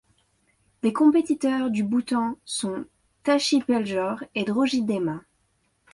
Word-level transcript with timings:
Les 0.81 0.93
compétiteurs 0.93 1.69
du 1.69 1.83
Bhoutan 1.83 2.35
sont 2.43 2.85
Tashi 3.21 3.61
Peljor 3.61 4.23
et 4.33 4.45
Droji 4.45 4.81
Dema. 4.81 5.21